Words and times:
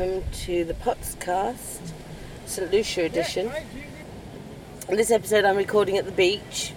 Welcome 0.00 0.24
to 0.46 0.64
the 0.64 0.72
Potscast, 0.72 1.92
St. 2.46 2.72
Lucia 2.72 3.04
edition. 3.04 3.52
This 4.88 5.10
episode, 5.10 5.44
I'm 5.44 5.58
recording 5.58 5.98
at 5.98 6.06
the 6.06 6.12
beach, 6.12 6.72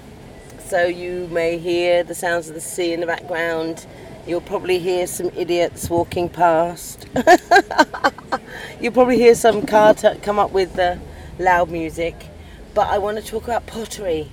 so 0.59 0.83
you 0.83 1.29
may 1.31 1.57
hear 1.57 2.03
the 2.03 2.15
sounds 2.15 2.49
of 2.49 2.53
the 2.53 2.59
sea 2.59 2.91
in 2.91 2.99
the 2.99 3.05
background. 3.05 3.87
You'll 4.27 4.41
probably 4.41 4.77
hear 4.77 5.07
some 5.07 5.31
idiots 5.37 5.89
walking 5.89 6.27
past. 6.27 7.07
You'll 8.81 8.91
probably 8.91 9.19
hear 9.19 9.35
some 9.35 9.65
car 9.65 9.93
t- 9.93 10.15
come 10.21 10.37
up 10.37 10.51
with 10.51 10.73
the 10.73 10.99
loud 11.39 11.69
music. 11.69 12.27
But 12.73 12.89
I 12.89 12.97
want 12.97 13.17
to 13.19 13.25
talk 13.25 13.45
about 13.45 13.65
pottery. 13.67 14.29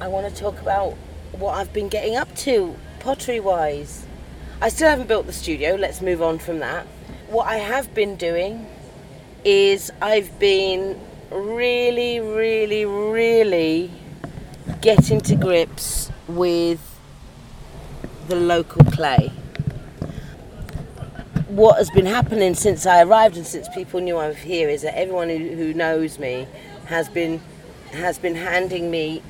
I 0.00 0.06
want 0.06 0.32
to 0.32 0.40
talk 0.40 0.60
about 0.60 0.92
what 1.32 1.56
I've 1.56 1.72
been 1.72 1.88
getting 1.88 2.14
up 2.14 2.32
to, 2.36 2.76
pottery 3.00 3.40
wise. 3.40 4.06
I 4.60 4.68
still 4.68 4.88
haven't 4.88 5.08
built 5.08 5.26
the 5.26 5.32
studio, 5.32 5.74
let's 5.74 6.00
move 6.00 6.22
on 6.22 6.38
from 6.38 6.60
that. 6.60 6.86
What 7.32 7.46
I 7.46 7.56
have 7.56 7.94
been 7.94 8.16
doing 8.16 8.66
is 9.42 9.90
I've 10.02 10.38
been 10.38 11.00
really, 11.30 12.20
really, 12.20 12.84
really 12.84 13.90
getting 14.82 15.18
to 15.22 15.36
grips 15.36 16.12
with 16.28 17.00
the 18.28 18.36
local 18.36 18.84
clay. 18.84 19.32
What 21.48 21.78
has 21.78 21.88
been 21.92 22.04
happening 22.04 22.52
since 22.52 22.84
I 22.84 23.02
arrived 23.02 23.38
and 23.38 23.46
since 23.46 23.66
people 23.70 24.00
knew 24.00 24.18
I 24.18 24.28
was 24.28 24.36
here 24.36 24.68
is 24.68 24.82
that 24.82 24.94
everyone 24.98 25.30
who, 25.30 25.38
who 25.38 25.72
knows 25.72 26.18
me 26.18 26.46
has 26.84 27.08
been 27.08 27.40
has 27.92 28.18
been 28.18 28.34
handing 28.34 28.90
me. 28.90 29.22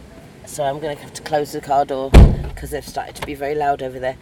So 0.45 0.65
I'm 0.65 0.81
going 0.81 0.97
to 0.97 1.03
have 1.05 1.15
to 1.15 1.23
close 1.23 1.53
the 1.53 1.61
car 1.61 1.85
door 1.85 2.11
because 2.49 2.71
they've 2.71 2.85
started 2.85 3.15
to 3.15 3.25
be 3.25 3.37
very 3.37 3.55
loud 3.55 3.81
over 3.81 4.01
there 4.01 4.17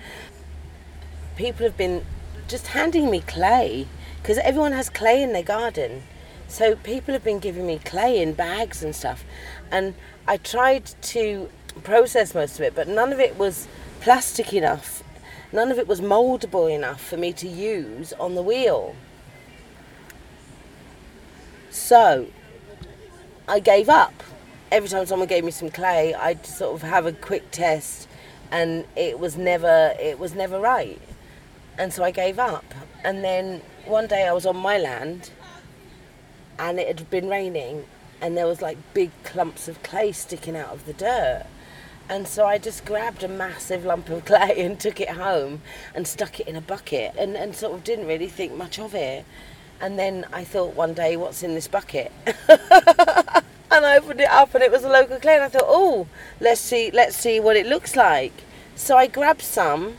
people 1.40 1.64
have 1.64 1.76
been 1.78 2.04
just 2.50 2.68
handing 2.68 3.10
me 3.10 3.20
clay 3.20 3.86
because 4.20 4.38
everyone 4.38 4.72
has 4.72 4.90
clay 4.90 5.22
in 5.22 5.32
their 5.32 5.42
garden. 5.42 6.02
So 6.48 6.74
people 6.74 7.14
have 7.14 7.22
been 7.22 7.38
giving 7.38 7.66
me 7.66 7.78
clay 7.78 8.20
in 8.20 8.34
bags 8.34 8.82
and 8.82 8.94
stuff. 8.94 9.24
And 9.70 9.94
I 10.26 10.36
tried 10.36 10.86
to 11.02 11.48
process 11.84 12.34
most 12.34 12.56
of 12.56 12.62
it, 12.62 12.74
but 12.74 12.88
none 12.88 13.12
of 13.12 13.20
it 13.20 13.38
was 13.38 13.68
plastic 14.00 14.52
enough. 14.52 15.04
None 15.52 15.70
of 15.70 15.78
it 15.78 15.86
was 15.86 16.00
moldable 16.00 16.72
enough 16.72 17.00
for 17.00 17.16
me 17.16 17.32
to 17.34 17.48
use 17.48 18.12
on 18.14 18.34
the 18.34 18.42
wheel. 18.42 18.96
So 21.70 22.26
I 23.46 23.60
gave 23.60 23.88
up. 23.88 24.24
Every 24.72 24.88
time 24.88 25.06
someone 25.06 25.28
gave 25.28 25.44
me 25.44 25.50
some 25.50 25.70
clay, 25.70 26.14
I'd 26.14 26.44
sort 26.46 26.74
of 26.74 26.82
have 26.82 27.06
a 27.06 27.12
quick 27.12 27.50
test 27.50 28.08
and 28.52 28.84
it 28.96 29.18
was 29.18 29.36
never 29.36 29.94
it 30.00 30.18
was 30.18 30.34
never 30.34 30.58
right 30.58 31.00
and 31.80 31.94
so 31.94 32.04
I 32.04 32.10
gave 32.10 32.38
up. 32.38 32.74
And 33.02 33.24
then 33.24 33.62
one 33.86 34.06
day 34.06 34.28
I 34.28 34.32
was 34.34 34.44
on 34.44 34.56
my 34.56 34.76
land 34.76 35.30
and 36.58 36.78
it 36.78 36.86
had 36.86 37.08
been 37.08 37.26
raining 37.26 37.86
and 38.20 38.36
there 38.36 38.46
was 38.46 38.60
like 38.60 38.76
big 38.92 39.10
clumps 39.24 39.66
of 39.66 39.82
clay 39.82 40.12
sticking 40.12 40.56
out 40.56 40.74
of 40.74 40.84
the 40.84 40.92
dirt. 40.92 41.46
And 42.06 42.28
so 42.28 42.44
I 42.44 42.58
just 42.58 42.84
grabbed 42.84 43.22
a 43.22 43.28
massive 43.28 43.86
lump 43.86 44.10
of 44.10 44.24
clay 44.26 44.62
and 44.62 44.78
took 44.78 45.00
it 45.00 45.08
home 45.08 45.62
and 45.94 46.06
stuck 46.06 46.38
it 46.38 46.46
in 46.46 46.54
a 46.54 46.60
bucket 46.60 47.14
and, 47.18 47.34
and 47.34 47.56
sort 47.56 47.72
of 47.72 47.82
didn't 47.82 48.06
really 48.06 48.28
think 48.28 48.52
much 48.54 48.78
of 48.78 48.94
it. 48.94 49.24
And 49.80 49.98
then 49.98 50.26
I 50.34 50.44
thought 50.44 50.74
one 50.74 50.92
day, 50.92 51.16
what's 51.16 51.42
in 51.42 51.54
this 51.54 51.66
bucket? 51.66 52.12
and 52.26 53.86
I 53.86 53.96
opened 53.96 54.20
it 54.20 54.28
up 54.28 54.54
and 54.54 54.62
it 54.62 54.70
was 54.70 54.84
a 54.84 54.90
local 54.90 55.18
clay 55.18 55.36
and 55.36 55.44
I 55.44 55.48
thought, 55.48 55.64
oh, 55.64 56.06
let's 56.40 56.60
see, 56.60 56.90
let's 56.90 57.16
see 57.16 57.40
what 57.40 57.56
it 57.56 57.64
looks 57.64 57.96
like. 57.96 58.34
So 58.76 58.98
I 58.98 59.06
grabbed 59.06 59.40
some 59.40 59.96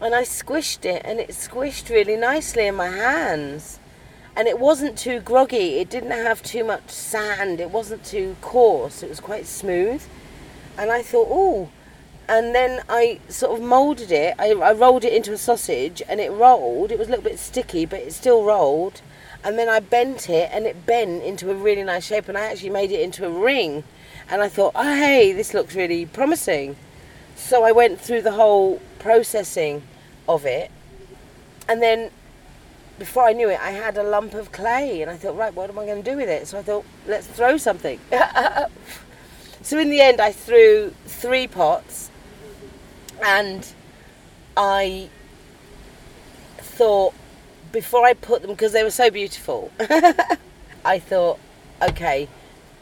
and 0.00 0.14
I 0.14 0.22
squished 0.22 0.84
it 0.84 1.02
and 1.04 1.18
it 1.18 1.30
squished 1.30 1.90
really 1.90 2.16
nicely 2.16 2.66
in 2.66 2.74
my 2.74 2.88
hands. 2.88 3.78
And 4.36 4.46
it 4.46 4.58
wasn't 4.58 4.96
too 4.96 5.20
groggy, 5.20 5.78
it 5.78 5.90
didn't 5.90 6.12
have 6.12 6.42
too 6.42 6.62
much 6.62 6.90
sand, 6.90 7.60
it 7.60 7.70
wasn't 7.70 8.04
too 8.04 8.36
coarse, 8.40 9.02
it 9.02 9.08
was 9.08 9.18
quite 9.18 9.46
smooth. 9.46 10.02
And 10.76 10.92
I 10.92 11.02
thought, 11.02 11.26
oh, 11.28 11.70
and 12.28 12.54
then 12.54 12.82
I 12.88 13.20
sort 13.28 13.58
of 13.58 13.64
molded 13.64 14.12
it. 14.12 14.34
I, 14.38 14.50
I 14.52 14.72
rolled 14.74 15.04
it 15.04 15.14
into 15.14 15.32
a 15.32 15.38
sausage 15.38 16.02
and 16.08 16.20
it 16.20 16.30
rolled. 16.30 16.92
It 16.92 16.98
was 16.98 17.08
a 17.08 17.10
little 17.10 17.24
bit 17.24 17.38
sticky, 17.38 17.86
but 17.86 18.00
it 18.00 18.12
still 18.12 18.44
rolled. 18.44 19.00
And 19.42 19.58
then 19.58 19.68
I 19.68 19.80
bent 19.80 20.28
it 20.28 20.50
and 20.52 20.66
it 20.66 20.84
bent 20.84 21.22
into 21.22 21.50
a 21.50 21.54
really 21.54 21.82
nice 21.82 22.06
shape. 22.06 22.28
And 22.28 22.36
I 22.36 22.42
actually 22.42 22.70
made 22.70 22.92
it 22.92 23.00
into 23.00 23.26
a 23.26 23.30
ring. 23.30 23.82
And 24.28 24.42
I 24.42 24.48
thought, 24.48 24.72
oh, 24.74 24.94
hey, 24.94 25.32
this 25.32 25.54
looks 25.54 25.74
really 25.74 26.04
promising. 26.04 26.76
So 27.34 27.64
I 27.64 27.72
went 27.72 27.98
through 27.98 28.22
the 28.22 28.32
whole 28.32 28.82
processing 28.98 29.82
of 30.28 30.44
it, 30.44 30.70
and 31.68 31.82
then 31.82 32.10
before 32.98 33.24
I 33.24 33.32
knew 33.32 33.48
it, 33.48 33.60
I 33.60 33.70
had 33.70 33.96
a 33.96 34.02
lump 34.02 34.34
of 34.34 34.50
clay, 34.50 35.02
and 35.02 35.10
I 35.10 35.16
thought, 35.16 35.36
right, 35.36 35.54
what 35.54 35.70
am 35.70 35.78
I 35.78 35.86
going 35.86 36.02
to 36.02 36.10
do 36.10 36.16
with 36.16 36.28
it? 36.28 36.48
So 36.48 36.58
I 36.58 36.62
thought, 36.62 36.84
let's 37.06 37.26
throw 37.26 37.56
something. 37.56 38.00
so 39.62 39.78
in 39.78 39.90
the 39.90 40.00
end, 40.00 40.20
I 40.20 40.32
threw 40.32 40.92
three 41.06 41.46
pots, 41.46 42.10
and 43.24 43.66
I 44.56 45.08
thought 46.58 47.14
before 47.72 48.04
I 48.04 48.14
put 48.14 48.42
them 48.42 48.50
because 48.50 48.72
they 48.72 48.82
were 48.82 48.90
so 48.90 49.10
beautiful, 49.10 49.70
I 50.84 50.98
thought, 50.98 51.38
okay, 51.82 52.28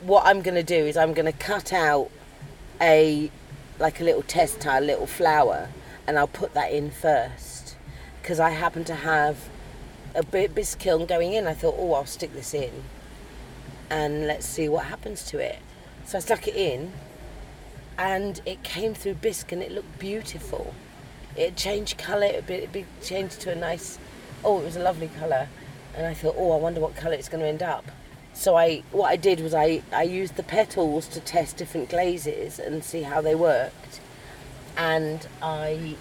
what 0.00 0.24
I'm 0.26 0.42
going 0.42 0.54
to 0.54 0.62
do 0.62 0.86
is 0.86 0.96
I'm 0.96 1.12
going 1.12 1.30
to 1.30 1.38
cut 1.38 1.72
out 1.72 2.10
a 2.80 3.30
like 3.78 4.00
a 4.00 4.04
little 4.04 4.22
test 4.22 4.60
tile, 4.60 4.82
little 4.82 5.06
flower, 5.06 5.68
and 6.06 6.18
I'll 6.18 6.28
put 6.28 6.54
that 6.54 6.72
in 6.72 6.90
first 6.90 7.76
because 8.22 8.40
I 8.40 8.50
happen 8.50 8.84
to 8.84 8.94
have 8.94 9.48
a 10.14 10.22
bit 10.22 10.54
bisque 10.54 10.78
kiln 10.78 11.06
going 11.06 11.32
in. 11.32 11.46
I 11.46 11.54
thought, 11.54 11.74
oh, 11.78 11.92
I'll 11.94 12.06
stick 12.06 12.32
this 12.32 12.54
in 12.54 12.70
and 13.90 14.26
let's 14.26 14.46
see 14.46 14.68
what 14.68 14.86
happens 14.86 15.24
to 15.26 15.38
it. 15.38 15.58
So 16.04 16.18
I 16.18 16.20
stuck 16.20 16.48
it 16.48 16.56
in 16.56 16.92
and 17.98 18.40
it 18.46 18.62
came 18.62 18.94
through 18.94 19.14
bisque 19.14 19.52
and 19.52 19.62
it 19.62 19.72
looked 19.72 19.98
beautiful. 19.98 20.74
It 21.36 21.56
changed 21.56 21.98
colour, 21.98 22.26
it, 22.26 22.48
it 22.48 22.86
changed 23.02 23.40
to 23.42 23.52
a 23.52 23.54
nice, 23.54 23.98
oh, 24.44 24.60
it 24.60 24.64
was 24.64 24.76
a 24.76 24.82
lovely 24.82 25.10
colour. 25.18 25.48
And 25.96 26.06
I 26.06 26.14
thought, 26.14 26.34
oh, 26.38 26.52
I 26.52 26.56
wonder 26.56 26.80
what 26.80 26.96
colour 26.96 27.14
it's 27.14 27.28
going 27.28 27.42
to 27.42 27.48
end 27.48 27.62
up. 27.62 27.84
So 28.32 28.56
I, 28.56 28.82
what 28.92 29.10
I 29.10 29.16
did 29.16 29.40
was 29.40 29.54
I, 29.54 29.82
I 29.92 30.02
used 30.02 30.36
the 30.36 30.42
petals 30.42 31.08
to 31.08 31.20
test 31.20 31.56
different 31.56 31.88
glazes 31.88 32.58
and 32.58 32.84
see 32.84 33.02
how 33.02 33.20
they 33.20 33.34
worked 33.34 34.00
and 34.76 35.26
I 35.42 35.96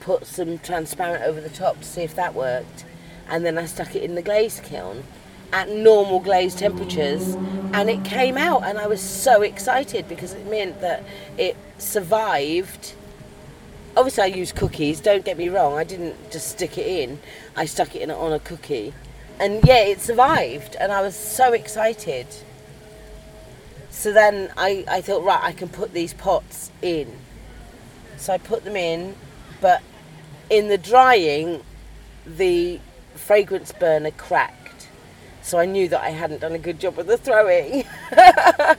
put 0.00 0.26
some 0.26 0.58
transparent 0.58 1.24
over 1.24 1.40
the 1.40 1.48
top 1.48 1.80
to 1.80 1.84
see 1.84 2.02
if 2.02 2.14
that 2.14 2.34
worked 2.34 2.84
and 3.28 3.44
then 3.44 3.58
I 3.58 3.66
stuck 3.66 3.96
it 3.96 4.02
in 4.02 4.14
the 4.14 4.22
glaze 4.22 4.60
kiln 4.60 5.02
at 5.52 5.68
normal 5.68 6.20
glaze 6.20 6.54
temperatures 6.54 7.34
and 7.72 7.90
it 7.90 8.04
came 8.04 8.36
out 8.36 8.62
and 8.64 8.78
I 8.78 8.86
was 8.86 9.00
so 9.00 9.42
excited 9.42 10.08
because 10.08 10.32
it 10.32 10.46
meant 10.48 10.80
that 10.80 11.02
it 11.36 11.56
survived. 11.78 12.94
Obviously 13.96 14.22
I 14.22 14.26
used 14.26 14.54
cookies 14.54 15.00
don't 15.00 15.24
get 15.24 15.38
me 15.38 15.48
wrong 15.48 15.74
I 15.74 15.84
didn't 15.84 16.30
just 16.30 16.48
stick 16.48 16.78
it 16.78 16.86
in 16.86 17.18
I 17.56 17.64
stuck 17.64 17.94
it 17.96 18.02
in 18.02 18.10
on 18.10 18.32
a 18.32 18.38
cookie. 18.38 18.92
And 19.38 19.64
yeah 19.64 19.82
it 19.82 20.00
survived 20.00 20.76
and 20.76 20.92
I 20.92 21.00
was 21.00 21.16
so 21.16 21.52
excited. 21.52 22.26
So 23.90 24.12
then 24.12 24.52
I, 24.56 24.84
I 24.88 25.00
thought 25.00 25.24
right 25.24 25.42
I 25.42 25.52
can 25.52 25.68
put 25.68 25.92
these 25.92 26.14
pots 26.14 26.70
in 26.80 27.25
so 28.16 28.32
I 28.32 28.38
put 28.38 28.64
them 28.64 28.76
in, 28.76 29.14
but 29.60 29.82
in 30.50 30.68
the 30.68 30.78
drying, 30.78 31.62
the 32.26 32.80
fragrance 33.14 33.72
burner 33.72 34.10
cracked. 34.10 34.88
So 35.42 35.58
I 35.58 35.66
knew 35.66 35.88
that 35.88 36.00
I 36.00 36.10
hadn't 36.10 36.40
done 36.40 36.52
a 36.52 36.58
good 36.58 36.80
job 36.80 36.96
with 36.96 37.06
the 37.06 37.16
throwing. 37.16 37.84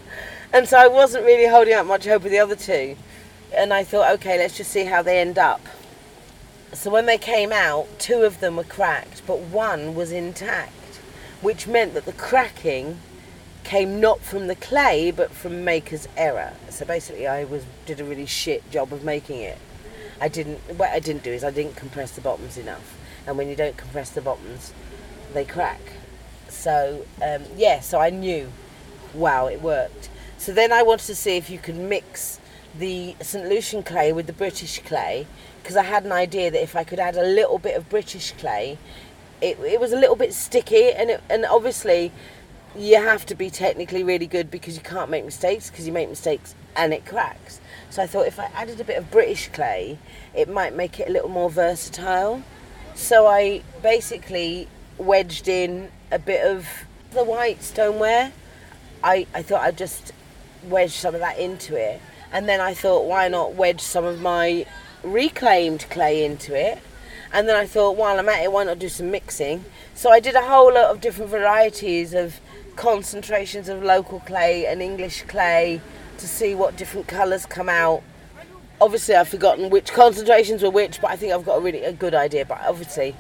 and 0.54 0.68
so 0.68 0.78
I 0.78 0.88
wasn't 0.88 1.26
really 1.26 1.48
holding 1.48 1.74
out 1.74 1.86
much 1.86 2.06
hope 2.06 2.24
with 2.24 2.32
the 2.32 2.40
other 2.40 2.56
two. 2.56 2.98
And 3.56 3.74
I 3.74 3.84
thought, 3.84 4.12
okay, 4.16 4.38
let's 4.38 4.58
just 4.58 4.72
see 4.72 4.84
how 4.84 5.02
they 5.02 5.20
end 5.20 5.38
up. 5.38 5.62
So 6.74 6.92
when 6.92 7.06
they 7.06 7.18
came 7.18 7.54
out, 7.54 7.88
two 8.00 8.24
of 8.24 8.42
them 8.42 8.58
were 8.58 8.66
cracked, 8.66 9.22
but 9.26 9.40
one 9.40 9.96
was 9.96 10.12
intact, 10.12 10.98
which 11.42 11.68
meant 11.68 11.94
that 11.94 12.06
the 12.06 12.12
cracking 12.14 13.00
came 13.68 14.00
not 14.00 14.22
from 14.22 14.48
the 14.48 14.56
clay 14.56 15.12
but 15.12 15.30
from 15.32 15.66
maker's 15.66 16.08
error. 16.16 16.54
So 16.70 16.86
basically, 16.86 17.28
I 17.28 17.44
was 17.44 17.66
did 17.86 18.00
a 18.00 18.06
really 18.06 18.26
shit 18.26 18.70
job 18.72 18.94
of 18.94 19.04
making 19.04 19.42
it. 19.42 19.58
I 20.22 20.30
didn't. 20.30 20.60
What 20.78 20.90
I 20.90 21.00
didn't 21.00 21.24
do 21.24 21.32
is 21.32 21.44
I 21.44 21.52
didn't 21.52 21.76
compress 21.76 22.12
the 22.12 22.22
bottoms 22.22 22.58
enough, 22.58 22.98
and 23.28 23.38
when 23.38 23.50
you 23.50 23.56
don't 23.56 23.76
compress 23.76 24.10
the 24.10 24.22
bottoms, 24.22 24.72
they 25.34 25.44
crack. 25.44 25.82
So 26.48 27.06
um, 27.22 27.44
yeah, 27.58 27.82
so 27.82 28.00
I 28.00 28.10
knew, 28.10 28.52
wow, 29.14 29.48
it 29.48 29.62
worked. 29.62 30.10
So 30.38 30.54
then 30.54 30.72
I 30.72 30.82
wanted 30.82 31.08
to 31.08 31.16
see 31.16 31.36
if 31.36 31.50
you 31.50 31.60
could 31.60 31.76
mix 31.76 32.40
the 32.80 33.16
St 33.22 33.50
Lucian 33.50 33.84
clay 33.84 34.14
with 34.14 34.28
the 34.28 34.34
British 34.34 34.80
clay 34.80 35.28
because 35.62 35.76
I 35.76 35.84
had 35.84 36.06
an 36.06 36.14
idea 36.14 36.50
that 36.52 36.62
if 36.64 36.76
I 36.76 36.86
could 36.86 37.00
add 37.00 37.18
a 37.18 37.24
little 37.24 37.60
bit 37.60 37.76
of 37.76 37.90
British 37.90 38.32
clay, 38.34 38.78
it, 39.42 39.60
it 39.60 39.80
was 39.80 39.92
a 39.92 39.98
little 39.98 40.16
bit 40.16 40.34
sticky 40.34 40.92
and 40.92 41.10
it, 41.10 41.22
and 41.30 41.46
obviously 41.46 42.14
you 42.78 43.02
have 43.02 43.26
to 43.26 43.36
be 43.36 43.50
technically 43.50 44.04
really 44.04 44.28
good 44.28 44.52
because 44.52 44.76
you 44.76 44.84
can't 44.84 45.10
make 45.10 45.26
mistakes 45.26 45.70
because 45.70 45.88
you 45.88 45.94
make 45.94 46.10
mistakes 46.10 46.54
and 46.76 46.94
it 46.94 47.06
cracks. 47.06 47.60
So 47.90 48.04
I 48.04 48.08
thought 48.08 48.28
if 48.28 48.40
I 48.40 48.46
added 48.54 48.80
a 48.80 48.84
bit 48.84 48.98
of 48.98 49.10
British 49.10 49.50
clay, 49.50 49.98
it 50.36 50.48
might 50.48 50.76
make 50.76 51.00
it 51.00 51.10
a 51.10 51.12
little 51.12 51.30
more 51.30 51.50
versatile. 51.50 52.44
So 52.94 53.28
I 53.28 53.64
basically 53.82 54.68
wedged 54.98 55.48
in 55.48 55.90
a 56.12 56.20
bit 56.20 56.46
of 56.46 56.68
the 57.12 57.24
white 57.24 57.64
stoneware. 57.64 58.32
I, 59.04 59.26
I 59.34 59.42
thought 59.42 59.62
I'd 59.62 59.78
just 59.78 60.12
wedge 60.64 60.92
some 60.92 61.16
of 61.16 61.22
that 61.22 61.40
into 61.40 61.76
it. 61.76 62.02
And 62.32 62.48
then 62.48 62.60
I 62.62 62.74
thought, 62.74 63.06
why 63.06 63.28
not 63.28 63.56
wedge 63.56 63.82
some 63.82 64.04
of 64.04 64.22
my 64.22 64.66
reclaimed 65.04 65.86
clay 65.90 66.26
into 66.26 66.56
it? 66.56 66.80
And 67.32 67.48
then 67.48 67.56
I 67.56 67.66
thought, 67.66 67.96
while 67.96 68.20
I'm 68.20 68.30
at 68.30 68.44
it, 68.44 68.52
why 68.52 68.64
not 68.64 68.80
do 68.80 68.90
some 68.90 69.12
mixing? 69.12 69.66
So 69.94 70.12
I 70.12 70.20
did 70.20 70.36
a 70.36 70.42
whole 70.42 70.74
lot 70.74 70.92
of 70.92 71.02
different 71.02 71.32
varieties 71.32 72.14
of 72.14 72.40
concentrations 72.78 73.68
of 73.68 73.84
local 73.84 74.22
clay 74.22 74.66
and 74.68 74.82
English 74.82 75.24
clay 75.24 75.82
to 76.20 76.28
see 76.28 76.56
what 76.56 76.78
different 76.78 77.08
colours 77.08 77.46
come 77.46 77.68
out. 77.68 78.02
Obviously, 78.80 79.16
I've 79.16 79.28
forgotten 79.28 79.70
which 79.70 79.92
concentrations 79.92 80.64
were 80.64 80.70
which, 80.70 81.02
but 81.02 81.10
I 81.10 81.16
think 81.16 81.34
I've 81.34 81.44
got 81.44 81.58
a 81.58 81.62
really 81.62 81.84
a 81.84 81.92
good 81.92 82.14
idea. 82.14 82.46
But 82.46 82.62
obviously, 82.66 83.16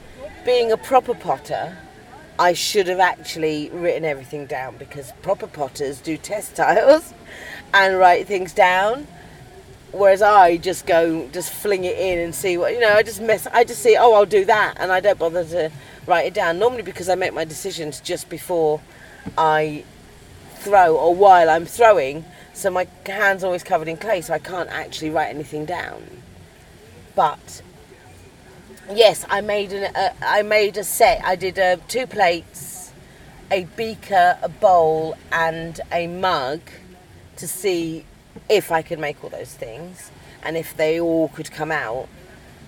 being 0.45 0.71
a 0.71 0.77
proper 0.77 1.15
potter, 1.15 1.77
I 2.39 2.53
should 2.53 2.87
have 2.87 2.99
actually 2.99 3.69
written 3.71 4.05
everything 4.05 4.45
down 4.45 4.77
because 4.77 5.11
proper 5.23 5.47
potters 5.47 5.99
do 5.99 6.17
test 6.17 6.55
tiles 6.55 7.13
and 7.73 7.97
write 7.97 8.27
things 8.27 8.53
down. 8.53 9.07
Whereas 9.91 10.21
I 10.21 10.57
just 10.57 10.85
go, 10.85 11.27
just 11.29 11.51
fling 11.51 11.85
it 11.85 11.97
in 11.97 12.19
and 12.19 12.35
see 12.35 12.57
what, 12.57 12.73
you 12.73 12.79
know, 12.79 12.93
I 12.93 13.01
just 13.01 13.21
mess, 13.21 13.47
I 13.47 13.63
just 13.63 13.81
see, 13.81 13.97
oh, 13.97 14.13
I'll 14.13 14.25
do 14.25 14.45
that. 14.45 14.75
And 14.77 14.91
I 14.91 14.99
don't 14.99 15.17
bother 15.17 15.43
to 15.45 15.71
write 16.05 16.27
it 16.27 16.33
down. 16.35 16.59
Normally 16.59 16.83
because 16.83 17.09
I 17.09 17.15
make 17.15 17.33
my 17.33 17.45
decisions 17.45 17.99
just 17.99 18.29
before 18.29 18.79
I 19.37 19.83
throw 20.55 20.95
or 20.95 21.15
while 21.15 21.49
I'm 21.49 21.65
throwing. 21.65 22.25
So 22.53 22.69
my 22.69 22.87
hand's 23.05 23.43
are 23.43 23.47
always 23.47 23.63
covered 23.63 23.87
in 23.87 23.97
clay, 23.97 24.21
so 24.21 24.33
I 24.33 24.39
can't 24.39 24.69
actually 24.69 25.11
write 25.11 25.29
anything 25.29 25.65
down. 25.65 26.03
But 27.15 27.61
yes, 28.91 29.25
I 29.29 29.41
made 29.41 29.73
an 29.73 29.95
uh, 29.95 30.13
I 30.21 30.41
made 30.41 30.77
a 30.77 30.83
set. 30.83 31.23
I 31.23 31.35
did 31.35 31.59
uh, 31.59 31.77
two 31.87 32.07
plates, 32.07 32.91
a 33.51 33.65
beaker, 33.75 34.37
a 34.41 34.49
bowl, 34.49 35.15
and 35.31 35.79
a 35.91 36.07
mug 36.07 36.61
to 37.37 37.47
see 37.47 38.05
if 38.49 38.71
I 38.71 38.81
could 38.81 38.99
make 38.99 39.23
all 39.23 39.29
those 39.29 39.53
things 39.53 40.11
and 40.43 40.57
if 40.57 40.75
they 40.75 40.99
all 40.99 41.29
could 41.29 41.51
come 41.51 41.71
out. 41.71 42.07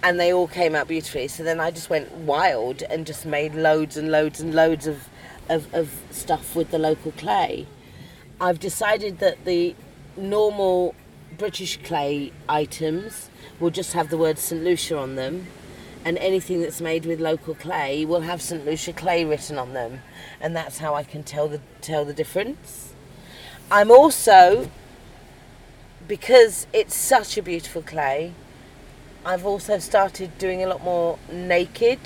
And 0.01 0.19
they 0.19 0.31
all 0.31 0.47
came 0.47 0.75
out 0.75 0.87
beautifully. 0.87 1.27
So 1.27 1.43
then 1.43 1.59
I 1.59 1.71
just 1.71 1.89
went 1.89 2.11
wild 2.13 2.81
and 2.83 3.05
just 3.05 3.25
made 3.25 3.53
loads 3.53 3.97
and 3.97 4.09
loads 4.09 4.39
and 4.39 4.55
loads 4.55 4.87
of, 4.87 5.09
of, 5.49 5.73
of 5.73 5.91
stuff 6.11 6.55
with 6.55 6.71
the 6.71 6.79
local 6.79 7.11
clay. 7.11 7.67
I've 8.39 8.59
decided 8.59 9.19
that 9.19 9.43
the 9.43 9.75
normal 10.15 10.95
British 11.37 11.77
clay 11.83 12.31
items 12.47 13.29
will 13.59 13.69
just 13.69 13.93
have 13.93 14.09
the 14.09 14.17
word 14.17 14.37
St. 14.37 14.63
Lucia 14.63 14.97
on 14.97 15.15
them, 15.15 15.47
and 16.05 16.17
anything 16.19 16.61
that's 16.61 16.79
made 16.79 17.05
with 17.05 17.19
local 17.19 17.55
clay 17.55 18.05
will 18.05 18.21
have 18.21 18.41
St. 18.41 18.65
Lucia 18.65 18.93
clay 18.93 19.25
written 19.25 19.57
on 19.57 19.73
them, 19.73 20.01
and 20.39 20.55
that's 20.55 20.77
how 20.77 20.93
I 20.93 21.03
can 21.03 21.23
tell 21.23 21.47
the 21.47 21.59
tell 21.81 22.05
the 22.05 22.13
difference. 22.13 22.93
I'm 23.71 23.91
also 23.91 24.69
because 26.07 26.65
it's 26.73 26.95
such 26.95 27.37
a 27.37 27.41
beautiful 27.41 27.81
clay. 27.81 28.33
I've 29.25 29.45
also 29.45 29.77
started 29.79 30.37
doing 30.37 30.63
a 30.63 30.67
lot 30.67 30.83
more 30.83 31.19
naked, 31.31 31.99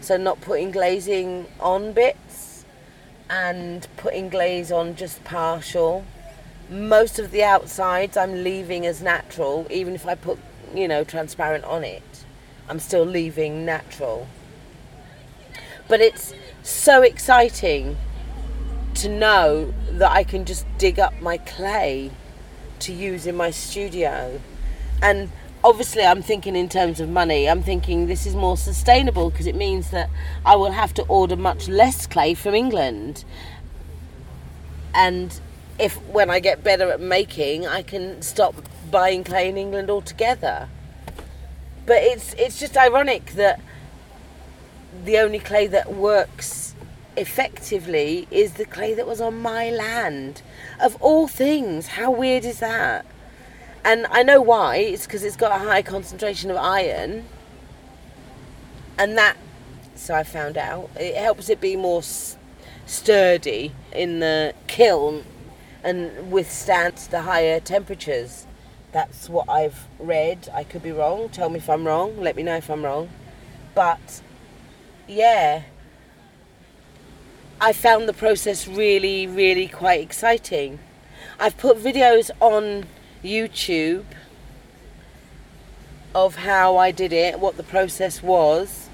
so 0.00 0.16
not 0.16 0.40
putting 0.40 0.70
glazing 0.70 1.46
on 1.58 1.92
bits 1.92 2.23
and 3.28 3.86
putting 3.96 4.28
glaze 4.28 4.70
on 4.70 4.96
just 4.96 5.24
partial. 5.24 6.04
Most 6.68 7.18
of 7.18 7.30
the 7.30 7.42
outsides 7.42 8.16
I'm 8.16 8.44
leaving 8.44 8.86
as 8.86 9.02
natural, 9.02 9.66
even 9.70 9.94
if 9.94 10.06
I 10.06 10.14
put, 10.14 10.38
you 10.74 10.88
know, 10.88 11.04
transparent 11.04 11.64
on 11.64 11.84
it. 11.84 12.24
I'm 12.68 12.78
still 12.78 13.04
leaving 13.04 13.64
natural. 13.64 14.26
But 15.88 16.00
it's 16.00 16.32
so 16.62 17.02
exciting 17.02 17.96
to 18.94 19.08
know 19.08 19.74
that 19.90 20.10
I 20.10 20.24
can 20.24 20.44
just 20.44 20.66
dig 20.78 20.98
up 20.98 21.20
my 21.20 21.36
clay 21.36 22.10
to 22.80 22.92
use 22.92 23.26
in 23.26 23.36
my 23.36 23.50
studio. 23.50 24.40
And 25.02 25.30
obviously, 25.64 26.04
I'm 26.04 26.22
thinking 26.22 26.54
in 26.54 26.68
terms 26.68 27.00
of 27.00 27.08
money. 27.08 27.48
I'm 27.48 27.62
thinking 27.62 28.06
this 28.06 28.26
is 28.26 28.36
more 28.36 28.56
sustainable 28.56 29.30
because 29.30 29.46
it 29.46 29.56
means 29.56 29.90
that 29.90 30.10
I 30.44 30.54
will 30.56 30.72
have 30.72 30.92
to 30.94 31.02
order 31.04 31.34
much 31.34 31.66
less 31.66 32.06
clay 32.06 32.34
from 32.34 32.54
England. 32.54 33.24
And 34.94 35.40
if 35.78 35.96
when 36.02 36.30
I 36.30 36.38
get 36.38 36.62
better 36.62 36.90
at 36.90 37.00
making, 37.00 37.66
I 37.66 37.82
can 37.82 38.20
stop 38.22 38.54
buying 38.90 39.24
clay 39.24 39.48
in 39.48 39.56
England 39.56 39.90
altogether. 39.90 40.68
But 41.86 42.02
it's 42.02 42.34
it's 42.34 42.60
just 42.60 42.76
ironic 42.76 43.32
that 43.32 43.60
the 45.04 45.18
only 45.18 45.40
clay 45.40 45.66
that 45.66 45.92
works 45.94 46.74
effectively 47.16 48.28
is 48.30 48.54
the 48.54 48.64
clay 48.64 48.94
that 48.94 49.06
was 49.06 49.20
on 49.20 49.40
my 49.40 49.70
land. 49.70 50.42
Of 50.80 50.96
all 51.00 51.26
things, 51.26 51.88
how 51.88 52.10
weird 52.10 52.44
is 52.44 52.60
that? 52.60 53.06
And 53.84 54.06
I 54.10 54.22
know 54.22 54.40
why. 54.40 54.76
It's 54.76 55.06
because 55.06 55.22
it's 55.22 55.36
got 55.36 55.52
a 55.52 55.64
high 55.64 55.82
concentration 55.82 56.50
of 56.50 56.56
iron, 56.56 57.26
and 58.98 59.16
that. 59.18 59.36
So 59.94 60.14
I 60.14 60.22
found 60.24 60.56
out 60.56 60.90
it 60.98 61.14
helps 61.16 61.48
it 61.48 61.60
be 61.60 61.76
more 61.76 61.98
s- 62.00 62.36
sturdy 62.86 63.72
in 63.92 64.20
the 64.20 64.54
kiln 64.66 65.24
and 65.84 66.32
withstand 66.32 66.96
the 67.10 67.22
higher 67.22 67.60
temperatures. 67.60 68.46
That's 68.92 69.28
what 69.28 69.48
I've 69.48 69.86
read. 69.98 70.48
I 70.52 70.64
could 70.64 70.82
be 70.82 70.92
wrong. 70.92 71.28
Tell 71.28 71.50
me 71.50 71.58
if 71.58 71.68
I'm 71.68 71.86
wrong. 71.86 72.20
Let 72.20 72.36
me 72.36 72.42
know 72.42 72.56
if 72.56 72.70
I'm 72.70 72.84
wrong. 72.84 73.10
But 73.74 74.22
yeah, 75.06 75.62
I 77.60 77.72
found 77.72 78.08
the 78.08 78.12
process 78.12 78.66
really, 78.66 79.26
really 79.26 79.68
quite 79.68 80.00
exciting. 80.00 80.78
I've 81.38 81.56
put 81.58 81.76
videos 81.78 82.30
on 82.40 82.86
YouTube 83.24 84.04
of 86.14 86.36
how 86.36 86.76
I 86.76 86.90
did 86.90 87.12
it, 87.12 87.40
what 87.40 87.56
the 87.56 87.62
process 87.62 88.22
was. 88.22 88.88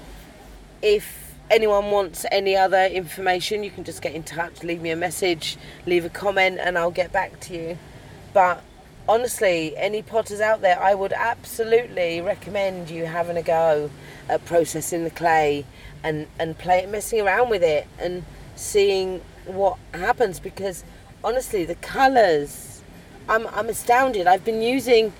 If 0.81 1.35
anyone 1.51 1.91
wants 1.91 2.25
any 2.31 2.55
other 2.55 2.85
information, 2.85 3.63
you 3.63 3.69
can 3.69 3.83
just 3.83 4.01
get 4.01 4.15
in 4.15 4.23
touch, 4.23 4.63
leave 4.63 4.81
me 4.81 4.89
a 4.89 4.95
message, 4.95 5.57
leave 5.85 6.05
a 6.05 6.09
comment, 6.09 6.59
and 6.59 6.77
I'll 6.77 6.91
get 6.91 7.11
back 7.11 7.39
to 7.41 7.53
you. 7.53 7.77
But 8.33 8.63
honestly, 9.07 9.75
any 9.77 10.01
potters 10.01 10.39
out 10.39 10.61
there, 10.61 10.81
I 10.81 10.95
would 10.95 11.13
absolutely 11.13 12.21
recommend 12.21 12.89
you 12.89 13.05
having 13.05 13.37
a 13.37 13.43
go 13.43 13.91
at 14.29 14.45
processing 14.45 15.03
the 15.03 15.11
clay 15.11 15.65
and, 16.03 16.27
and 16.39 16.57
play 16.57 16.85
messing 16.85 17.21
around 17.21 17.49
with 17.49 17.63
it 17.63 17.85
and 17.99 18.23
seeing 18.55 19.21
what 19.45 19.77
happens 19.93 20.39
because 20.39 20.83
honestly 21.23 21.65
the 21.65 21.75
colors 21.75 22.70
I'm, 23.31 23.47
I'm 23.47 23.69
astounded. 23.69 24.27
I've 24.27 24.43
been 24.43 24.61
using 24.61 25.13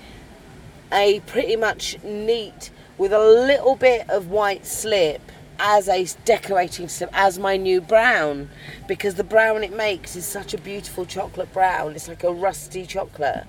a 0.92 1.20
pretty 1.20 1.56
much 1.56 1.96
neat 2.02 2.70
with 2.98 3.10
a 3.10 3.18
little 3.18 3.74
bit 3.74 4.08
of 4.10 4.28
white 4.28 4.66
slip 4.66 5.22
as 5.58 5.88
a 5.88 6.06
decorating 6.26 6.88
slip 6.88 7.08
as 7.14 7.38
my 7.38 7.56
new 7.56 7.80
brown 7.80 8.50
because 8.86 9.14
the 9.14 9.24
brown 9.24 9.64
it 9.64 9.74
makes 9.74 10.14
is 10.14 10.26
such 10.26 10.52
a 10.52 10.58
beautiful 10.58 11.06
chocolate 11.06 11.50
brown. 11.54 11.92
It's 11.92 12.06
like 12.06 12.22
a 12.22 12.32
rusty 12.32 12.84
chocolate. 12.84 13.46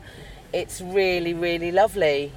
It's 0.53 0.79
really 0.79 1.33
really 1.33 1.71
lovely. 1.71 2.31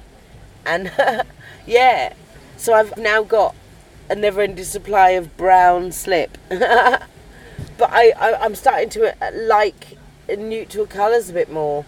And 0.65 0.91
yeah 1.65 2.13
so 2.57 2.73
I've 2.73 2.97
now 2.97 3.23
got 3.23 3.55
a 4.09 4.15
never 4.15 4.41
ending 4.41 4.65
supply 4.65 5.11
of 5.11 5.37
brown 5.37 5.93
slip. 5.93 6.37
But 7.77 7.91
I, 7.91 8.09
I 8.17 8.45
am 8.45 8.55
starting 8.55 8.89
to 8.89 9.15
uh, 9.23 9.31
like 9.33 9.97
neutral 10.27 10.87
colours 10.87 11.29
a 11.29 11.33
bit 11.33 11.51
more. 11.51 11.85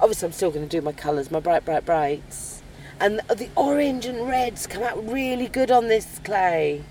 Obviously, 0.00 0.26
I'm 0.26 0.32
still 0.32 0.50
going 0.50 0.68
to 0.68 0.76
do 0.76 0.80
my 0.80 0.92
colours, 0.92 1.30
my 1.30 1.40
bright, 1.40 1.64
bright, 1.64 1.84
brights, 1.84 2.62
and 3.00 3.20
the 3.28 3.48
orange 3.56 4.06
and 4.06 4.28
reds 4.28 4.66
come 4.66 4.82
out 4.82 5.08
really 5.08 5.48
good 5.48 5.70
on 5.70 5.88
this 5.88 6.20
clay. 6.22 6.84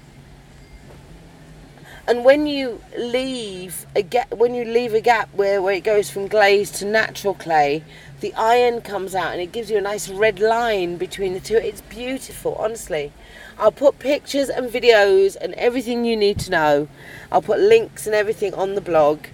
And 2.05 2.23
when 2.23 2.47
you 2.47 2.81
leave 2.97 3.85
a 3.93 4.01
gap, 4.01 4.33
when 4.33 4.53
you 4.53 4.63
leave 4.63 4.93
a 4.93 5.01
gap 5.01 5.27
where, 5.33 5.61
where 5.61 5.73
it 5.73 5.83
goes 5.83 6.09
from 6.09 6.27
glaze 6.27 6.71
to 6.79 6.85
natural 6.85 7.33
clay, 7.33 7.83
the 8.21 8.33
iron 8.35 8.79
comes 8.79 9.13
out 9.13 9.33
and 9.33 9.41
it 9.41 9.51
gives 9.51 9.69
you 9.69 9.77
a 9.77 9.81
nice 9.81 10.07
red 10.07 10.39
line 10.39 10.95
between 10.95 11.33
the 11.33 11.41
two. 11.41 11.57
It's 11.57 11.81
beautiful, 11.81 12.55
honestly. 12.55 13.11
I'll 13.57 13.73
put 13.73 13.99
pictures 13.99 14.47
and 14.47 14.69
videos 14.69 15.35
and 15.35 15.53
everything 15.55 16.05
you 16.05 16.15
need 16.15 16.39
to 16.39 16.51
know. 16.51 16.87
I'll 17.29 17.41
put 17.41 17.59
links 17.59 18.05
and 18.05 18.15
everything 18.15 18.53
on 18.53 18.75
the 18.75 18.81
blog. 18.81 19.25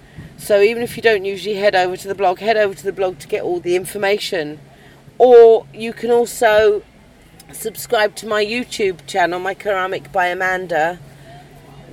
So 0.44 0.60
even 0.60 0.84
if 0.84 0.98
you 0.98 1.02
don't 1.02 1.24
usually 1.24 1.56
head 1.56 1.74
over 1.74 1.96
to 1.96 2.06
the 2.06 2.14
blog, 2.14 2.40
head 2.40 2.58
over 2.58 2.74
to 2.74 2.84
the 2.84 2.92
blog 2.92 3.18
to 3.20 3.30
get 3.30 3.44
all 3.44 3.62
the 3.62 3.78
information. 3.78 4.60
Or 5.18 5.66
you 5.74 5.94
can 5.94 6.12
also 6.12 6.84
subscribe 7.54 8.14
to 8.18 8.28
my 8.28 8.44
YouTube 8.44 9.08
channel, 9.08 9.40
my 9.40 9.54
Ceramic 9.54 10.12
by 10.12 10.26
Amanda 10.26 11.00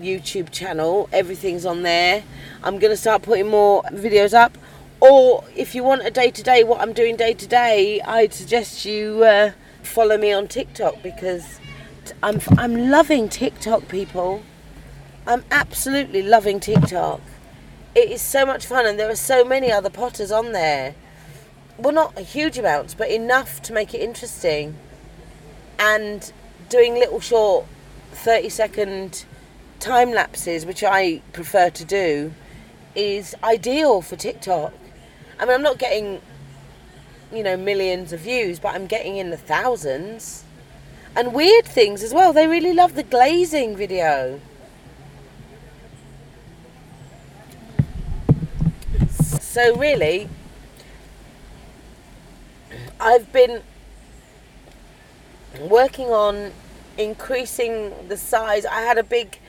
YouTube 0.00 0.50
channel. 0.50 1.08
Everything's 1.12 1.64
on 1.64 1.84
there. 1.84 2.24
I'm 2.64 2.80
going 2.80 2.90
to 2.90 2.96
start 2.96 3.22
putting 3.22 3.46
more 3.46 3.84
videos 3.84 4.34
up. 4.34 4.58
Or 4.98 5.44
if 5.54 5.76
you 5.76 5.84
want 5.84 6.04
a 6.04 6.10
day 6.10 6.32
to 6.32 6.42
day, 6.42 6.64
what 6.64 6.80
I'm 6.80 6.92
doing 6.92 7.14
day 7.14 7.34
to 7.34 7.46
day, 7.46 8.00
I'd 8.00 8.34
suggest 8.34 8.84
you 8.84 9.22
uh, 9.22 9.52
follow 9.84 10.18
me 10.18 10.32
on 10.32 10.48
TikTok 10.48 11.04
because 11.04 11.60
I'm 12.20 12.40
I'm 12.58 12.90
loving 12.90 13.28
TikTok, 13.28 13.86
people. 13.86 14.42
I'm 15.24 15.44
absolutely 15.52 16.22
loving 16.22 16.58
TikTok. 16.58 17.20
It 17.94 18.10
is 18.10 18.22
so 18.22 18.46
much 18.46 18.66
fun, 18.66 18.86
and 18.86 18.98
there 18.98 19.10
are 19.10 19.16
so 19.16 19.44
many 19.44 19.72
other 19.72 19.90
potters 19.90 20.30
on 20.30 20.52
there. 20.52 20.94
Well, 21.76 21.92
not 21.92 22.16
a 22.16 22.22
huge 22.22 22.56
amounts, 22.56 22.94
but 22.94 23.10
enough 23.10 23.60
to 23.62 23.72
make 23.72 23.94
it 23.94 24.00
interesting. 24.00 24.76
And 25.78 26.32
doing 26.68 26.94
little 26.94 27.20
short 27.20 27.66
30 28.12 28.48
second 28.48 29.24
time 29.80 30.12
lapses, 30.12 30.64
which 30.64 30.84
I 30.84 31.22
prefer 31.32 31.70
to 31.70 31.84
do, 31.84 32.32
is 32.94 33.34
ideal 33.42 34.02
for 34.02 34.14
TikTok. 34.14 34.72
I 35.40 35.44
mean, 35.46 35.54
I'm 35.54 35.62
not 35.62 35.78
getting, 35.78 36.20
you 37.32 37.42
know, 37.42 37.56
millions 37.56 38.12
of 38.12 38.20
views, 38.20 38.60
but 38.60 38.74
I'm 38.74 38.86
getting 38.86 39.16
in 39.16 39.30
the 39.30 39.36
thousands. 39.36 40.44
And 41.16 41.34
weird 41.34 41.64
things 41.64 42.04
as 42.04 42.14
well. 42.14 42.32
They 42.32 42.46
really 42.46 42.72
love 42.72 42.94
the 42.94 43.02
glazing 43.02 43.74
video. 43.74 44.40
So, 49.50 49.74
really, 49.74 50.28
I've 53.00 53.32
been 53.32 53.62
working 55.58 56.06
on 56.10 56.52
increasing 56.96 57.92
the 58.06 58.16
size. 58.16 58.64
I 58.64 58.82
had 58.82 58.96
a 58.96 59.02
big 59.02 59.40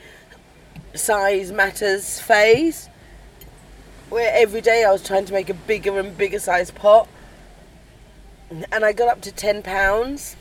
size 0.96 1.52
matters 1.52 2.18
phase 2.18 2.88
where 4.10 4.32
every 4.34 4.60
day 4.60 4.82
I 4.82 4.90
was 4.90 5.04
trying 5.04 5.24
to 5.26 5.32
make 5.32 5.48
a 5.48 5.54
bigger 5.54 5.96
and 6.00 6.18
bigger 6.18 6.40
size 6.40 6.72
pot. 6.72 7.06
And 8.50 8.84
I 8.84 8.92
got 8.92 9.06
up 9.06 9.20
to 9.20 9.30
10 9.30 9.62
pounds. 9.62 10.34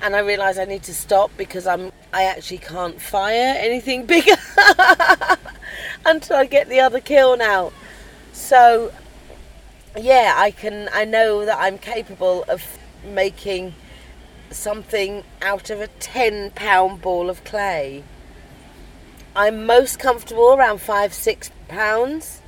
And 0.00 0.16
I 0.16 0.20
realised 0.20 0.58
I 0.58 0.64
need 0.64 0.84
to 0.84 0.94
stop 0.94 1.30
because 1.36 1.66
I'm 1.66 1.92
I 2.14 2.24
actually 2.24 2.56
can't 2.56 2.98
fire 2.98 3.54
anything 3.58 4.06
bigger 4.14 4.36
until 6.06 6.36
I 6.36 6.46
get 6.46 6.70
the 6.70 6.80
other 6.80 7.00
kiln 7.00 7.42
out. 7.42 7.74
So 8.38 8.92
yeah, 9.96 10.34
I 10.36 10.52
can 10.52 10.88
I 10.92 11.04
know 11.04 11.44
that 11.44 11.58
I'm 11.60 11.76
capable 11.76 12.44
of 12.48 12.62
making 13.04 13.74
something 14.50 15.24
out 15.42 15.70
of 15.70 15.80
a 15.80 15.88
10 15.88 16.52
pound 16.52 17.02
ball 17.02 17.28
of 17.28 17.44
clay. 17.44 18.04
I'm 19.36 19.66
most 19.66 19.98
comfortable 19.98 20.54
around 20.54 20.80
five, 20.80 21.12
six 21.12 21.50
pounds. 21.66 22.40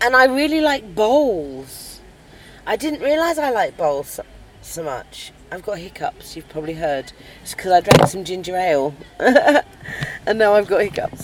And 0.00 0.14
I 0.14 0.26
really 0.26 0.60
like 0.60 0.94
bowls. 0.94 2.00
I 2.66 2.76
didn't 2.76 3.00
realise 3.00 3.38
I 3.38 3.50
like 3.50 3.76
bowls 3.76 4.08
so, 4.08 4.24
so, 4.60 4.82
much. 4.84 5.32
I've 5.50 5.62
got 5.62 5.78
hiccups, 5.78 6.36
you've 6.36 6.48
probably 6.48 6.74
heard. 6.74 7.12
It's 7.42 7.54
because 7.54 7.72
I 7.72 7.80
drank 7.80 8.08
some 8.08 8.22
ginger 8.22 8.56
ale. 8.56 8.94
and 9.18 10.38
now 10.38 10.54
I've 10.54 10.68
got 10.68 10.82
hiccups. 10.82 11.22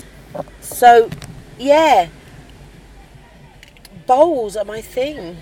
So, 0.61 1.09
yeah. 1.59 2.09
Bowls 4.07 4.57
are 4.57 4.65
my 4.65 4.81
thing. 4.81 5.37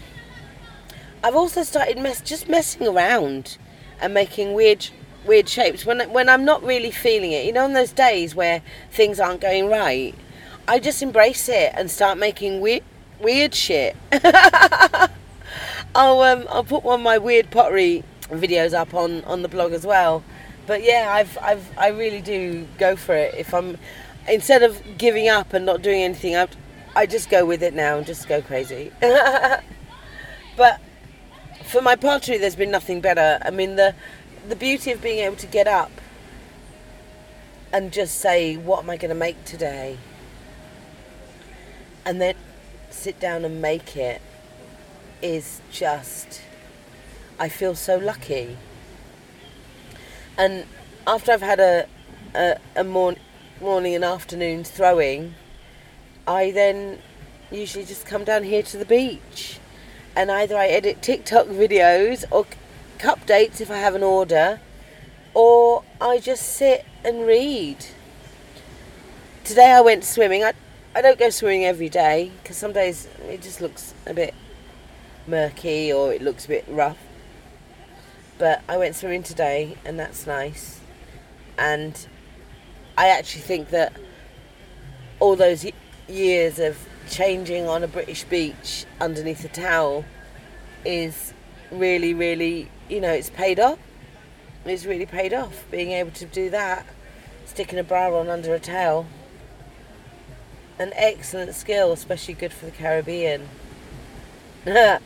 I've 1.23 1.35
also 1.35 1.63
started 1.63 1.99
mess 1.99 2.21
just 2.21 2.49
messing 2.49 2.87
around 2.87 3.59
and 4.01 4.13
making 4.15 4.55
weird 4.55 4.89
weird 5.27 5.49
shapes 5.49 5.85
when 5.85 6.01
when 6.13 6.29
I'm 6.29 6.45
not 6.45 6.63
really 6.63 6.91
feeling 6.91 7.33
it. 7.33 7.45
You 7.45 7.53
know, 7.53 7.65
on 7.65 7.73
those 7.73 7.93
days 7.93 8.35
where 8.35 8.63
things 8.91 9.19
aren't 9.21 9.41
going 9.41 9.69
right, 9.69 10.15
I 10.69 10.79
just 10.79 11.03
embrace 11.03 11.49
it 11.49 11.73
and 11.75 11.91
start 11.91 12.19
making 12.19 12.61
weird 12.61 12.83
weird 13.21 13.55
shit. 13.55 13.97
I'll 15.95 16.21
um, 16.21 16.47
I'll 16.51 16.65
put 16.65 16.85
one 16.85 17.01
of 17.01 17.05
my 17.05 17.19
weird 17.19 17.51
pottery 17.51 18.05
videos 18.29 18.75
up 18.75 18.95
on 18.95 19.25
on 19.25 19.43
the 19.43 19.49
blog 19.49 19.73
as 19.73 19.87
well. 19.87 20.23
But 20.67 20.83
yeah, 20.83 21.09
I've 21.11 21.39
I've 21.43 21.79
I 21.79 21.89
really 21.89 22.21
do 22.21 22.67
go 22.79 22.97
for 22.97 23.15
it. 23.15 23.35
If 23.37 23.55
I'm 23.55 23.79
instead 24.29 24.63
of 24.63 24.99
giving 24.99 25.29
up 25.29 25.53
and 25.53 25.67
not 25.67 25.83
doing 25.83 26.03
anything, 26.03 26.37
I 26.37 26.49
I 26.95 27.07
just 27.07 27.29
go 27.29 27.45
with 27.45 27.63
it 27.63 27.75
now 27.75 27.99
and 27.99 28.07
just 28.07 28.29
go 28.29 28.41
crazy. 28.41 28.91
but 29.01 30.81
for 31.67 31.83
my 31.83 31.97
pottery, 31.97 32.39
there's 32.39 32.57
been 32.57 32.71
nothing 32.71 33.01
better. 33.01 33.39
I 33.43 33.51
mean, 33.51 33.77
the 33.77 33.95
the 34.49 34.57
beauty 34.57 34.93
of 34.93 35.03
being 35.03 35.19
able 35.19 35.37
to 35.37 35.47
get 35.47 35.67
up 35.67 35.91
and 37.73 37.93
just 37.93 38.19
say, 38.19 38.57
"What 38.57 38.85
am 38.85 38.91
I 38.91 38.97
going 38.97 39.11
to 39.11 39.15
make 39.15 39.45
today?" 39.45 39.99
and 42.07 42.21
then 42.21 42.37
sit 42.89 43.19
down 43.19 43.45
and 43.45 43.61
make 43.61 43.97
it 43.97 44.23
is 45.21 45.61
just. 45.71 46.41
I 47.39 47.49
feel 47.51 47.75
so 47.75 47.99
lucky. 47.99 48.57
And 50.39 50.65
after 51.07 51.33
I've 51.33 51.43
had 51.43 51.61
a 51.61 51.87
a, 52.35 52.57
a 52.77 52.85
morning 52.85 53.21
morning 53.61 53.95
and 53.95 54.05
afternoon 54.05 54.65
throwing, 54.65 55.35
I 56.27 56.51
then 56.51 56.99
usually 57.51 57.85
just 57.85 58.05
come 58.05 58.23
down 58.23 58.43
here 58.43 58.63
to 58.63 58.77
the 58.77 58.85
beach 58.85 59.59
and 60.15 60.31
either 60.31 60.57
I 60.57 60.67
edit 60.67 61.01
TikTok 61.01 61.47
videos 61.47 62.25
or 62.31 62.47
cup 62.99 63.25
dates 63.25 63.61
if 63.61 63.71
I 63.71 63.79
have 63.79 63.95
an 63.95 64.03
order, 64.03 64.61
or 65.33 65.85
I 66.01 66.19
just 66.19 66.55
sit 66.55 66.85
and 67.05 67.27
read. 67.27 67.79
Today 69.45 69.71
I 69.71 69.81
went 69.81 70.05
swimming. 70.05 70.45
I, 70.45 70.53
I 70.95 71.01
don't 71.01 71.19
go 71.19 71.31
swimming 71.31 71.65
every 71.65 71.89
day 71.89 72.33
because 72.43 72.57
some 72.57 72.73
days 72.73 73.09
it 73.29 73.41
just 73.41 73.61
looks 73.61 73.95
a 74.07 74.13
bit 74.13 74.35
murky 75.27 75.93
or 75.93 76.13
it 76.13 76.21
looks 76.21 76.45
a 76.45 76.49
bit 76.49 76.65
rough. 76.69 76.99
But 78.39 78.63
I 78.69 78.77
went 78.77 78.97
swimming 78.97 79.23
today 79.23 79.77
and 79.85 79.99
that's 79.99 80.27
nice. 80.27 80.81
And 81.59 82.07
I 82.97 83.09
actually 83.09 83.43
think 83.43 83.71
that 83.71 83.93
all 85.21 85.37
those 85.37 85.67
years 86.09 86.59
of 86.59 86.79
changing 87.11 87.69
on 87.69 87.83
a 87.83 87.89
British 87.89 88.25
beach 88.25 88.87
underneath 89.01 89.45
a 89.45 89.49
towel 89.49 90.05
is 90.85 91.33
really, 91.71 92.15
really, 92.15 92.71
you 92.89 93.01
know, 93.01 93.13
it's 93.13 93.31
paid 93.31 93.61
off. 93.61 93.79
It's 94.65 94.85
really 94.85 95.07
paid 95.07 95.33
off 95.33 95.65
being 95.71 95.93
able 95.93 96.11
to 96.13 96.25
do 96.27 96.51
that, 96.51 96.87
sticking 97.45 97.79
a 97.79 97.85
bra 97.85 98.19
on 98.19 98.29
under 98.29 98.55
a 98.55 98.59
towel. 98.59 99.07
An 100.79 100.93
excellent 100.95 101.55
skill, 101.55 101.93
especially 101.93 102.35
good 102.35 102.53
for 102.53 102.67
the 102.67 102.73
Caribbean. 102.73 103.49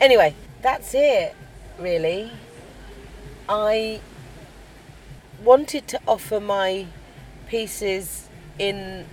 anyway, 0.00 0.34
that's 0.62 0.94
it, 0.94 1.34
really. 1.78 2.30
I 3.48 4.00
wanted 5.42 5.88
to 5.88 6.00
offer 6.06 6.38
my 6.40 6.86
pieces 7.48 8.28
in 8.58 9.06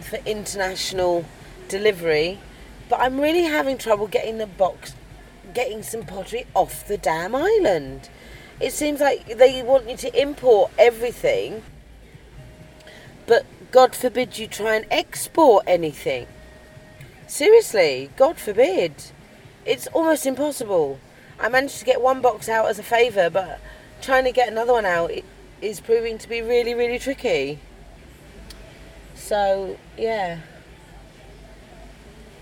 for 0.00 0.16
international 0.26 1.24
delivery, 1.68 2.38
but 2.88 3.00
I'm 3.00 3.20
really 3.20 3.44
having 3.44 3.78
trouble 3.78 4.06
getting 4.06 4.38
the 4.38 4.46
box, 4.46 4.94
getting 5.54 5.82
some 5.82 6.04
pottery 6.04 6.46
off 6.54 6.86
the 6.86 6.98
damn 6.98 7.34
island. 7.34 8.08
It 8.60 8.72
seems 8.72 9.00
like 9.00 9.38
they 9.38 9.62
want 9.62 9.88
you 9.88 9.96
to 9.98 10.20
import 10.20 10.72
everything, 10.78 11.62
but 13.26 13.46
God 13.70 13.94
forbid 13.94 14.38
you 14.38 14.48
try 14.48 14.74
and 14.74 14.86
export 14.90 15.64
anything. 15.66 16.26
Seriously, 17.28 18.10
God 18.16 18.38
forbid. 18.38 18.94
It's 19.64 19.86
almost 19.88 20.26
impossible. 20.26 20.98
I 21.40 21.48
managed 21.48 21.78
to 21.78 21.84
get 21.84 22.00
one 22.00 22.20
box 22.20 22.48
out 22.48 22.66
as 22.66 22.78
a 22.78 22.82
favour, 22.82 23.30
but 23.30 23.60
trying 24.02 24.24
to 24.24 24.32
get 24.32 24.48
another 24.48 24.72
one 24.72 24.84
out 24.84 25.12
is 25.60 25.80
proving 25.80 26.18
to 26.18 26.28
be 26.28 26.42
really, 26.42 26.74
really 26.74 26.98
tricky. 26.98 27.60
So, 29.14 29.78
yeah. 29.96 30.40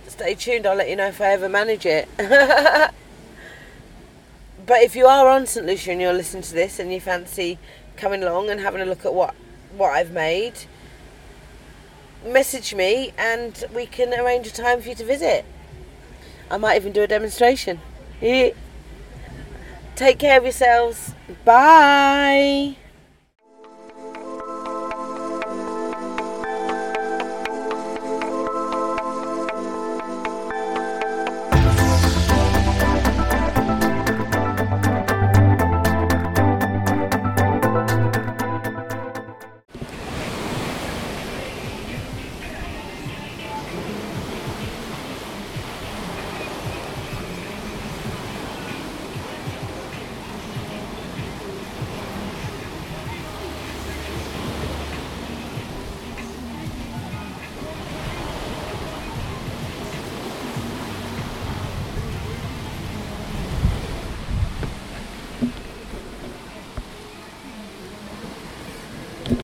Stay 0.08 0.34
tuned, 0.34 0.66
I'll 0.66 0.76
let 0.76 0.88
you 0.88 0.96
know 0.96 1.08
if 1.08 1.20
I 1.20 1.32
ever 1.32 1.48
manage 1.48 1.84
it. 1.84 2.08
but 2.16 2.92
if 4.82 4.96
you 4.96 5.06
are 5.06 5.28
on 5.28 5.46
St. 5.46 5.66
Lucia 5.66 5.90
and 5.92 6.00
you're 6.00 6.12
listening 6.14 6.44
to 6.44 6.54
this 6.54 6.78
and 6.78 6.92
you 6.92 7.00
fancy 7.00 7.58
coming 7.96 8.22
along 8.22 8.48
and 8.48 8.60
having 8.60 8.80
a 8.80 8.86
look 8.86 9.04
at 9.04 9.12
what, 9.12 9.34
what 9.76 9.90
I've 9.90 10.12
made, 10.12 10.54
message 12.24 12.74
me 12.74 13.12
and 13.18 13.64
we 13.74 13.84
can 13.84 14.18
arrange 14.18 14.46
a 14.46 14.52
time 14.52 14.80
for 14.80 14.88
you 14.88 14.94
to 14.94 15.04
visit. 15.04 15.44
I 16.50 16.56
might 16.56 16.76
even 16.76 16.92
do 16.92 17.02
a 17.02 17.06
demonstration. 17.06 17.80
Take 19.96 20.18
care 20.18 20.36
of 20.36 20.44
yourselves. 20.44 21.14
Bye. 21.44 22.76